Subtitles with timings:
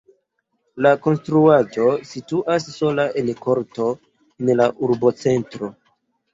[0.85, 5.75] La konstruaĵo situas sola en korto en la urbocentro.